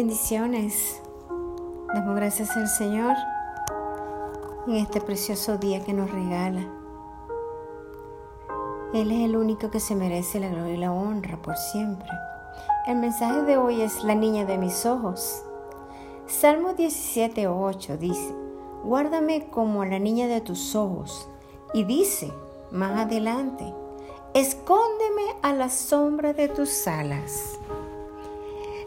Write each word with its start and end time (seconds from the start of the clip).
Bendiciones. 0.00 0.98
Damos 1.92 2.16
gracias 2.16 2.56
al 2.56 2.68
Señor 2.68 3.14
en 4.66 4.76
este 4.76 4.98
precioso 4.98 5.58
día 5.58 5.84
que 5.84 5.92
nos 5.92 6.10
regala. 6.10 6.66
Él 8.94 9.12
es 9.12 9.20
el 9.20 9.36
único 9.36 9.70
que 9.70 9.78
se 9.78 9.94
merece 9.94 10.40
la 10.40 10.48
gloria 10.48 10.72
y 10.72 10.78
la 10.78 10.90
honra 10.90 11.36
por 11.42 11.54
siempre. 11.54 12.08
El 12.86 12.96
mensaje 12.96 13.42
de 13.42 13.58
hoy 13.58 13.82
es 13.82 14.02
la 14.02 14.14
niña 14.14 14.46
de 14.46 14.56
mis 14.56 14.86
ojos. 14.86 15.44
Salmo 16.26 16.70
17.8 16.70 17.98
dice, 17.98 18.34
guárdame 18.82 19.50
como 19.50 19.84
la 19.84 19.98
niña 19.98 20.28
de 20.28 20.40
tus 20.40 20.74
ojos. 20.74 21.28
Y 21.74 21.84
dice, 21.84 22.32
más 22.70 22.98
adelante, 22.98 23.74
escóndeme 24.32 25.36
a 25.42 25.52
la 25.52 25.68
sombra 25.68 26.32
de 26.32 26.48
tus 26.48 26.88
alas. 26.88 27.58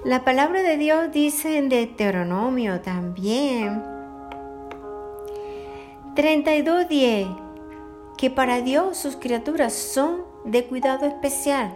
La 0.05 0.25
palabra 0.25 0.61
de 0.63 0.75
Dios 0.75 1.13
dice 1.13 1.57
en 1.57 1.69
Deuteronomio 1.69 2.81
también 2.81 3.81
32.10 6.13 7.33
que 8.17 8.29
para 8.29 8.59
Dios 8.59 8.97
sus 8.97 9.15
criaturas 9.15 9.71
son 9.71 10.25
de 10.43 10.65
cuidado 10.65 11.05
especial 11.05 11.73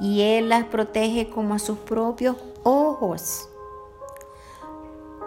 y 0.00 0.22
Él 0.22 0.48
las 0.48 0.64
protege 0.64 1.30
como 1.30 1.54
a 1.54 1.60
sus 1.60 1.78
propios 1.78 2.36
ojos. 2.64 3.48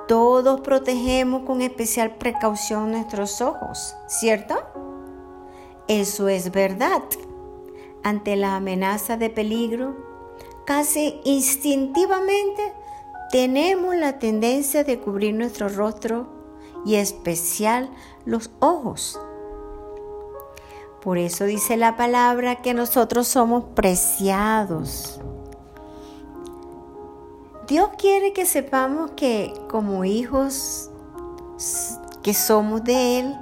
Todos 0.09 0.59
protegemos 0.59 1.43
con 1.43 1.61
especial 1.61 2.15
precaución 2.17 2.91
nuestros 2.91 3.39
ojos, 3.39 3.95
¿cierto? 4.07 4.55
Eso 5.87 6.27
es 6.27 6.51
verdad. 6.51 7.03
Ante 8.03 8.35
la 8.35 8.57
amenaza 8.57 9.15
de 9.15 9.29
peligro, 9.29 10.14
casi 10.65 11.21
instintivamente 11.23 12.73
tenemos 13.31 13.95
la 13.95 14.19
tendencia 14.19 14.83
de 14.83 14.99
cubrir 14.99 15.33
nuestro 15.33 15.69
rostro 15.69 16.27
y 16.85 16.95
especial 16.95 17.89
los 18.25 18.51
ojos. 18.59 19.19
Por 21.01 21.17
eso 21.17 21.45
dice 21.45 21.77
la 21.77 21.95
palabra 21.97 22.61
que 22.61 22.73
nosotros 22.73 23.27
somos 23.27 23.65
preciados. 23.75 25.19
Dios 27.67 27.89
quiere 27.97 28.33
que 28.33 28.45
sepamos 28.45 29.11
que 29.11 29.53
como 29.69 30.05
hijos 30.05 30.89
que 32.21 32.33
somos 32.33 32.83
de 32.83 33.19
Él, 33.19 33.35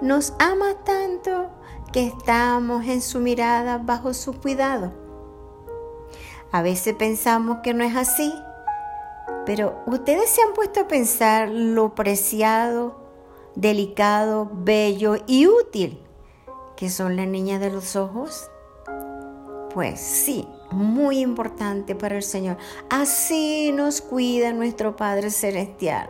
nos 0.00 0.32
ama 0.38 0.74
tanto 0.84 1.50
que 1.92 2.06
estamos 2.06 2.86
en 2.86 3.02
su 3.02 3.18
mirada 3.18 3.78
bajo 3.78 4.14
su 4.14 4.32
cuidado. 4.32 5.07
A 6.52 6.62
veces 6.62 6.94
pensamos 6.94 7.58
que 7.62 7.74
no 7.74 7.84
es 7.84 7.96
así, 7.96 8.32
pero 9.44 9.82
ustedes 9.86 10.30
se 10.30 10.42
han 10.42 10.54
puesto 10.54 10.80
a 10.80 10.88
pensar 10.88 11.48
lo 11.48 11.94
preciado, 11.94 12.96
delicado, 13.54 14.50
bello 14.52 15.16
y 15.26 15.46
útil 15.46 16.02
que 16.78 16.90
son 16.90 17.16
las 17.16 17.26
niñas 17.26 17.60
de 17.60 17.70
los 17.70 17.96
ojos. 17.96 18.48
Pues 19.74 19.98
sí, 19.98 20.46
muy 20.70 21.18
importante 21.18 21.96
para 21.96 22.14
el 22.14 22.22
Señor. 22.22 22.56
Así 22.88 23.72
nos 23.72 24.00
cuida 24.00 24.52
nuestro 24.52 24.94
Padre 24.94 25.30
Celestial. 25.30 26.08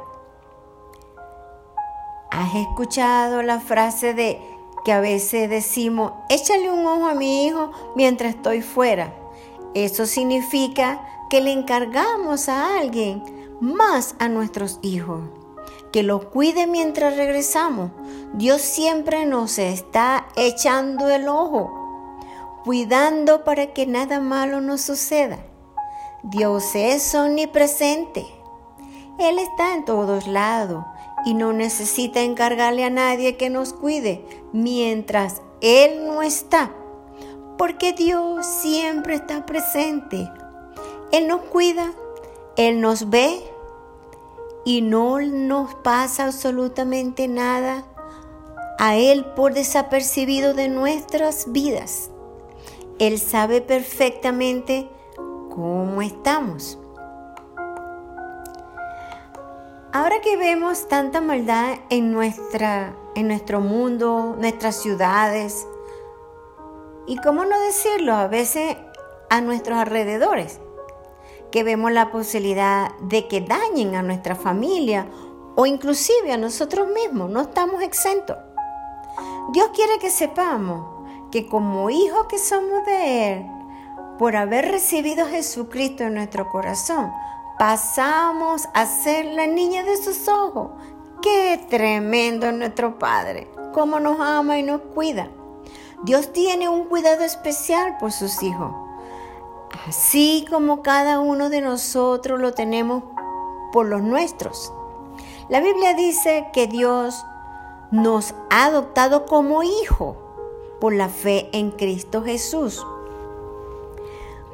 ¿Has 2.30 2.54
escuchado 2.54 3.42
la 3.42 3.60
frase 3.60 4.12
de 4.12 4.38
que 4.84 4.92
a 4.92 5.00
veces 5.00 5.48
decimos, 5.48 6.12
échale 6.28 6.70
un 6.70 6.86
ojo 6.86 7.08
a 7.08 7.14
mi 7.14 7.46
hijo 7.46 7.72
mientras 7.96 8.34
estoy 8.34 8.60
fuera? 8.60 9.14
Eso 9.74 10.06
significa 10.06 11.00
que 11.28 11.40
le 11.40 11.52
encargamos 11.52 12.48
a 12.48 12.78
alguien 12.78 13.22
más 13.60 14.14
a 14.18 14.28
nuestros 14.28 14.78
hijos, 14.82 15.22
que 15.92 16.02
los 16.02 16.24
cuide 16.26 16.66
mientras 16.66 17.16
regresamos. 17.16 17.90
Dios 18.34 18.62
siempre 18.62 19.26
nos 19.26 19.58
está 19.58 20.26
echando 20.36 21.08
el 21.10 21.28
ojo, 21.28 22.60
cuidando 22.64 23.44
para 23.44 23.72
que 23.72 23.86
nada 23.86 24.20
malo 24.20 24.60
nos 24.60 24.80
suceda. 24.80 25.38
Dios 26.22 26.74
es 26.74 27.14
omnipresente. 27.14 28.26
Él 29.18 29.38
está 29.38 29.74
en 29.74 29.84
todos 29.84 30.26
lados 30.26 30.84
y 31.24 31.34
no 31.34 31.52
necesita 31.52 32.22
encargarle 32.22 32.84
a 32.84 32.90
nadie 32.90 33.36
que 33.36 33.50
nos 33.50 33.72
cuide 33.72 34.24
mientras 34.52 35.42
Él 35.60 36.06
no 36.06 36.22
está 36.22 36.72
porque 37.58 37.92
Dios 37.92 38.46
siempre 38.46 39.16
está 39.16 39.44
presente. 39.44 40.30
Él 41.12 41.26
nos 41.26 41.42
cuida, 41.42 41.90
Él 42.56 42.80
nos 42.80 43.10
ve 43.10 43.42
y 44.64 44.80
no 44.80 45.20
nos 45.20 45.74
pasa 45.74 46.26
absolutamente 46.26 47.26
nada 47.26 47.84
a 48.78 48.96
Él 48.96 49.24
por 49.24 49.52
desapercibido 49.52 50.54
de 50.54 50.68
nuestras 50.68 51.50
vidas. 51.52 52.10
Él 52.98 53.18
sabe 53.18 53.60
perfectamente 53.60 54.88
cómo 55.50 56.00
estamos. 56.00 56.78
Ahora 59.92 60.20
que 60.20 60.36
vemos 60.36 60.86
tanta 60.86 61.20
maldad 61.20 61.74
en, 61.90 62.12
nuestra, 62.12 62.94
en 63.14 63.28
nuestro 63.28 63.60
mundo, 63.60 64.36
nuestras 64.38 64.76
ciudades, 64.76 65.66
y 67.08 67.16
cómo 67.16 67.46
no 67.46 67.58
decirlo, 67.62 68.14
a 68.14 68.28
veces 68.28 68.76
a 69.30 69.40
nuestros 69.40 69.78
alrededores, 69.78 70.60
que 71.50 71.64
vemos 71.64 71.90
la 71.90 72.12
posibilidad 72.12 72.90
de 73.00 73.26
que 73.26 73.40
dañen 73.40 73.94
a 73.94 74.02
nuestra 74.02 74.36
familia 74.36 75.06
o 75.56 75.64
inclusive 75.64 76.30
a 76.32 76.36
nosotros 76.36 76.86
mismos, 76.88 77.30
no 77.30 77.40
estamos 77.40 77.82
exentos. 77.82 78.36
Dios 79.52 79.70
quiere 79.74 79.98
que 79.98 80.10
sepamos 80.10 81.06
que 81.32 81.46
como 81.46 81.88
hijos 81.88 82.26
que 82.28 82.38
somos 82.38 82.84
de 82.84 83.32
Él, 83.32 83.46
por 84.18 84.36
haber 84.36 84.70
recibido 84.70 85.24
a 85.24 85.28
Jesucristo 85.28 86.04
en 86.04 86.14
nuestro 86.14 86.50
corazón, 86.50 87.10
pasamos 87.58 88.68
a 88.74 88.84
ser 88.84 89.24
la 89.24 89.46
niña 89.46 89.82
de 89.82 89.96
sus 89.96 90.28
ojos. 90.28 90.72
Qué 91.22 91.64
tremendo 91.70 92.52
nuestro 92.52 92.98
Padre, 92.98 93.50
cómo 93.72 93.98
nos 93.98 94.20
ama 94.20 94.58
y 94.58 94.62
nos 94.62 94.82
cuida. 94.94 95.30
Dios 96.04 96.32
tiene 96.32 96.68
un 96.68 96.84
cuidado 96.84 97.24
especial 97.24 97.96
por 97.98 98.12
sus 98.12 98.42
hijos, 98.44 98.70
así 99.88 100.46
como 100.48 100.82
cada 100.82 101.18
uno 101.18 101.50
de 101.50 101.60
nosotros 101.60 102.38
lo 102.40 102.54
tenemos 102.54 103.02
por 103.72 103.86
los 103.86 104.00
nuestros. 104.00 104.72
La 105.48 105.60
Biblia 105.60 105.94
dice 105.94 106.46
que 106.52 106.68
Dios 106.68 107.24
nos 107.90 108.34
ha 108.50 108.66
adoptado 108.66 109.26
como 109.26 109.64
hijo 109.64 110.16
por 110.80 110.94
la 110.94 111.08
fe 111.08 111.48
en 111.52 111.72
Cristo 111.72 112.22
Jesús. 112.22 112.86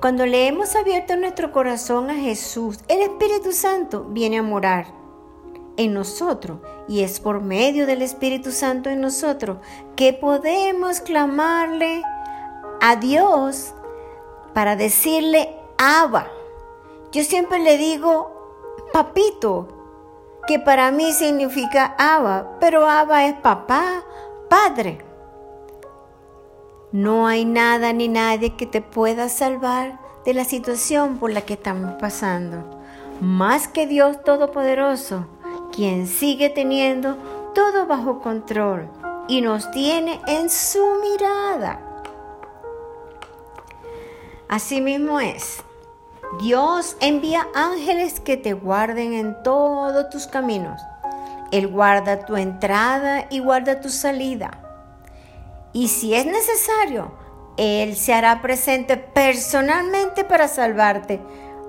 Cuando 0.00 0.24
le 0.24 0.46
hemos 0.46 0.74
abierto 0.76 1.14
nuestro 1.16 1.52
corazón 1.52 2.08
a 2.08 2.14
Jesús, 2.14 2.78
el 2.88 3.02
Espíritu 3.02 3.52
Santo 3.52 4.06
viene 4.08 4.38
a 4.38 4.42
morar 4.42 5.03
en 5.76 5.94
nosotros 5.94 6.58
y 6.88 7.02
es 7.02 7.20
por 7.20 7.40
medio 7.40 7.86
del 7.86 8.02
Espíritu 8.02 8.52
Santo 8.52 8.90
en 8.90 9.00
nosotros 9.00 9.58
que 9.96 10.12
podemos 10.12 11.00
clamarle 11.00 12.02
a 12.80 12.96
Dios 12.96 13.74
para 14.52 14.76
decirle 14.76 15.54
Abba. 15.78 16.28
Yo 17.12 17.22
siempre 17.24 17.58
le 17.58 17.78
digo 17.78 18.34
papito, 18.92 19.68
que 20.46 20.58
para 20.58 20.90
mí 20.90 21.12
significa 21.12 21.94
Abba, 21.98 22.58
pero 22.60 22.86
Abba 22.86 23.26
es 23.26 23.34
papá, 23.34 24.04
padre. 24.48 24.98
No 26.92 27.26
hay 27.26 27.44
nada 27.44 27.92
ni 27.92 28.08
nadie 28.08 28.54
que 28.54 28.66
te 28.66 28.80
pueda 28.80 29.28
salvar 29.28 29.98
de 30.24 30.34
la 30.34 30.44
situación 30.44 31.18
por 31.18 31.32
la 31.32 31.40
que 31.40 31.54
estamos 31.54 31.94
pasando, 32.00 32.78
más 33.20 33.68
que 33.68 33.86
Dios 33.86 34.22
Todopoderoso 34.22 35.26
quien 35.74 36.06
sigue 36.06 36.50
teniendo 36.50 37.16
todo 37.52 37.86
bajo 37.86 38.20
control 38.20 38.88
y 39.26 39.40
nos 39.40 39.70
tiene 39.72 40.20
en 40.28 40.48
su 40.48 40.84
mirada. 41.02 41.80
Asimismo 44.48 45.18
es. 45.18 45.64
Dios 46.40 46.96
envía 47.00 47.48
ángeles 47.54 48.20
que 48.20 48.36
te 48.36 48.52
guarden 48.52 49.14
en 49.14 49.42
todos 49.42 50.10
tus 50.10 50.26
caminos. 50.26 50.80
Él 51.50 51.68
guarda 51.68 52.24
tu 52.24 52.36
entrada 52.36 53.26
y 53.30 53.40
guarda 53.40 53.80
tu 53.80 53.88
salida. 53.88 54.60
Y 55.72 55.88
si 55.88 56.14
es 56.14 56.26
necesario, 56.26 57.12
Él 57.56 57.96
se 57.96 58.14
hará 58.14 58.42
presente 58.42 58.96
personalmente 58.96 60.24
para 60.24 60.46
salvarte. 60.46 61.20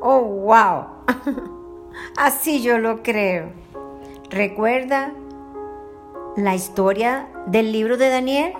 Oh, 0.01 0.21
wow. 0.21 0.85
Así 2.17 2.61
yo 2.61 2.77
lo 2.77 3.01
creo. 3.01 3.64
¿Recuerda 4.29 5.13
la 6.35 6.55
historia 6.55 7.27
del 7.45 7.71
libro 7.71 7.95
de 7.95 8.09
Daniel? 8.09 8.53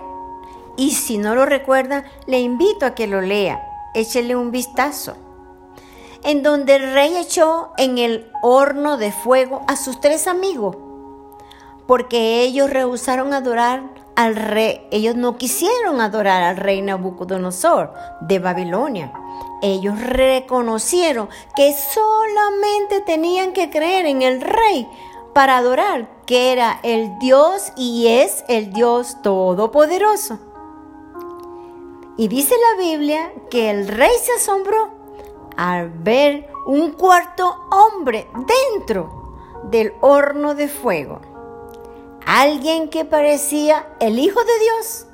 Y 0.78 0.92
si 0.92 1.18
no 1.18 1.34
lo 1.34 1.46
recuerda, 1.46 2.04
le 2.28 2.40
invito 2.40 2.86
a 2.86 2.94
que 2.94 3.08
lo 3.08 3.22
lea. 3.22 3.66
Échele 3.96 4.36
un 4.36 4.52
vistazo. 4.52 5.16
en 6.24 6.42
donde 6.42 6.76
el 6.78 6.94
rey 6.94 7.16
echó 7.18 7.72
en 7.78 8.00
el 8.00 8.32
horno 8.42 8.98
de 8.98 9.12
fuego 9.12 9.62
a 9.68 9.76
sus 9.76 10.02
tres 10.02 10.28
amigos, 10.28 10.76
porque 11.86 12.42
ellos 12.42 12.72
rehusaron 12.72 13.32
adorar 13.32 13.84
al 14.16 14.36
rey, 14.36 14.88
ellos 14.90 15.16
no 15.16 15.38
quisieron 15.38 16.02
adorar 16.02 16.42
al 16.42 16.58
rey 16.58 16.82
Nabucodonosor 16.82 17.94
de 18.22 18.40
Babilonia. 18.40 19.14
Ellos 19.62 20.02
reconocieron 20.02 21.30
que 21.56 21.74
solamente 21.74 23.02
tenían 23.02 23.54
que 23.54 23.70
creer 23.70 24.08
en 24.08 24.24
el 24.24 24.42
rey 24.42 24.88
para 25.36 25.58
adorar, 25.58 26.08
que 26.26 26.54
era 26.54 26.80
el 26.82 27.20
Dios 27.20 27.74
y 27.76 28.08
es 28.08 28.46
el 28.48 28.72
Dios 28.72 29.18
todopoderoso. 29.22 30.40
Y 32.16 32.30
dice 32.30 32.56
la 32.72 32.82
Biblia 32.82 33.34
que 33.50 33.70
el 33.70 33.90
rey 33.90 34.14
se 34.24 34.32
asombró 34.32 34.92
al 35.58 35.90
ver 35.90 36.50
un 36.66 36.94
cuarto 36.94 37.54
hombre 37.70 38.30
dentro 38.72 39.36
del 39.66 39.92
horno 40.00 40.56
de 40.56 40.70
fuego. 40.70 41.20
Alguien 42.26 42.88
que 42.88 43.04
parecía 43.04 43.90
el 44.00 44.20
Hijo 44.20 44.40
de 44.40 44.60
Dios. 44.60 45.06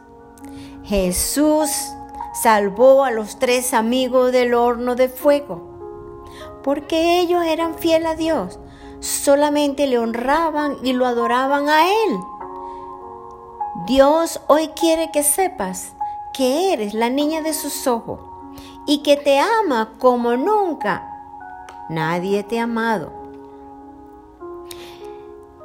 Jesús 0.83 1.71
salvó 2.43 3.03
a 3.05 3.09
los 3.09 3.39
tres 3.39 3.73
amigos 3.73 4.31
del 4.31 4.53
horno 4.53 4.93
de 4.93 5.09
fuego 5.09 5.71
porque 6.63 7.19
ellos 7.21 7.43
eran 7.43 7.73
fieles 7.73 8.11
a 8.11 8.15
Dios. 8.15 8.59
Solamente 9.01 9.87
le 9.87 9.97
honraban 9.97 10.77
y 10.83 10.93
lo 10.93 11.07
adoraban 11.07 11.67
a 11.69 11.89
Él. 11.89 12.19
Dios 13.87 14.39
hoy 14.47 14.67
quiere 14.69 15.09
que 15.11 15.23
sepas 15.23 15.93
que 16.33 16.71
eres 16.71 16.93
la 16.93 17.09
niña 17.09 17.41
de 17.41 17.53
sus 17.53 17.87
ojos 17.87 18.19
y 18.85 19.01
que 19.01 19.17
te 19.17 19.39
ama 19.39 19.93
como 19.99 20.37
nunca 20.37 21.07
nadie 21.89 22.43
te 22.43 22.59
ha 22.59 22.63
amado. 22.63 23.11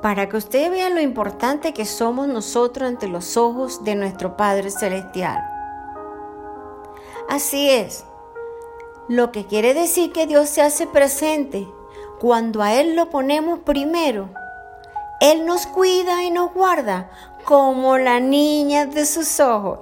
Para 0.01 0.29
que 0.29 0.39
usted 0.39 0.71
vea 0.71 0.89
lo 0.89 1.01
importante 1.01 1.75
que 1.75 1.85
somos 1.85 2.29
nosotros 2.29 2.89
ante 2.89 3.07
los 3.07 3.37
ojos 3.37 3.85
de 3.85 3.95
nuestro 3.95 4.37
Padre 4.37 4.71
Celestial. 4.71 5.43
Así 7.29 7.69
es, 7.69 8.05
lo 9.09 9.31
que 9.31 9.47
quiere 9.47 9.75
decir 9.75 10.13
que 10.13 10.27
Dios 10.27 10.49
se 10.49 10.63
hace 10.63 10.87
presente 10.87 11.69
cuando 12.21 12.63
a 12.63 12.75
Él 12.75 12.97
lo 12.97 13.11
ponemos 13.11 13.61
primero. 13.61 14.29
Él 15.21 15.47
nos 15.47 15.67
cuida 15.67 16.25
y 16.25 16.31
nos 16.31 16.53
guarda 16.53 17.11
como 17.45 17.99
la 17.99 18.21
niña 18.21 18.87
de 18.87 19.07
sus 19.07 19.41
ojos. 19.41 19.79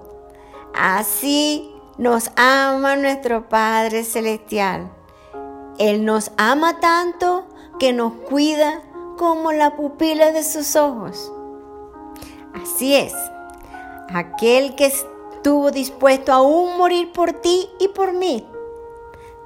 Así 0.74 1.72
nos 1.98 2.30
ama 2.36 2.96
nuestro 2.96 3.48
Padre 3.48 4.04
Celestial. 4.04 4.90
Él 5.78 6.04
nos 6.04 6.30
ama 6.36 6.78
tanto 6.80 7.46
que 7.78 7.92
nos 7.92 8.12
cuida 8.28 8.82
como 9.16 9.52
la 9.52 9.76
pupila 9.76 10.30
de 10.32 10.42
sus 10.42 10.76
ojos. 10.76 11.32
Así 12.54 12.94
es, 12.94 13.12
aquel 14.12 14.74
que 14.76 14.86
estuvo 14.86 15.70
dispuesto 15.70 16.32
a 16.32 16.36
aún 16.36 16.76
morir 16.76 17.12
por 17.12 17.32
ti 17.32 17.68
y 17.80 17.88
por 17.88 18.12
mí, 18.12 18.46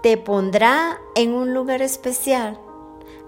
te 0.02 0.17
pondrá 0.17 0.99
en 1.14 1.32
un 1.32 1.55
lugar 1.55 1.82
especial, 1.82 2.58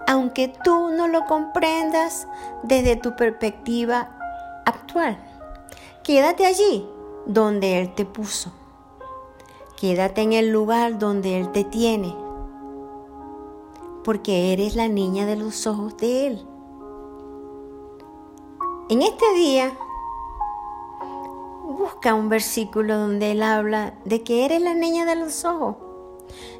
aunque 0.07 0.53
tú 0.63 0.89
no 0.89 1.07
lo 1.07 1.25
comprendas 1.25 2.27
desde 2.63 2.95
tu 2.95 3.15
perspectiva 3.15 4.09
actual. 4.65 5.17
Quédate 6.03 6.45
allí 6.45 6.87
donde 7.25 7.79
Él 7.79 7.93
te 7.93 8.05
puso. 8.05 8.51
Quédate 9.79 10.21
en 10.21 10.33
el 10.33 10.51
lugar 10.51 10.99
donde 10.99 11.39
Él 11.39 11.51
te 11.51 11.63
tiene, 11.63 12.15
porque 14.03 14.53
eres 14.53 14.75
la 14.75 14.87
niña 14.87 15.25
de 15.25 15.35
los 15.35 15.65
ojos 15.65 15.97
de 15.97 16.27
Él. 16.27 16.45
En 18.89 19.01
este 19.01 19.33
día, 19.33 19.73
busca 21.63 22.13
un 22.13 22.29
versículo 22.29 22.97
donde 22.97 23.31
Él 23.31 23.41
habla 23.41 23.93
de 24.05 24.21
que 24.21 24.45
eres 24.45 24.61
la 24.61 24.73
niña 24.73 25.05
de 25.05 25.15
los 25.15 25.45
ojos. 25.45 25.77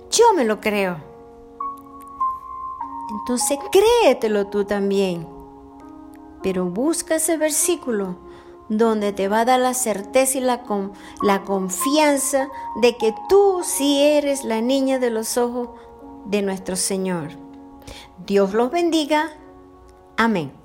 Yo 0.10 0.34
me 0.36 0.46
lo 0.46 0.60
creo. 0.60 1.11
Entonces 3.12 3.58
créetelo 3.72 4.48
tú 4.48 4.66
también. 4.66 5.28
Pero 6.42 6.66
busca 6.66 7.16
ese 7.16 7.38
versículo 7.38 8.18
donde 8.70 9.12
te 9.12 9.28
va 9.28 9.42
a 9.42 9.46
dar 9.46 9.60
la 9.60 9.74
certeza 9.74 10.38
y 10.38 10.42
la, 10.42 10.64
la 11.22 11.44
confianza 11.44 12.48
de 12.82 12.96
que 12.98 13.14
tú 13.28 13.62
sí 13.64 14.02
eres 14.02 14.46
la 14.46 14.62
niña 14.62 14.98
de 14.98 15.10
los 15.10 15.38
ojos 15.38 15.70
de 16.26 16.42
nuestro 16.42 16.76
Señor. 16.76 17.32
Dios 18.26 18.54
los 18.54 18.72
bendiga. 18.72 19.30
Amén. 20.18 20.61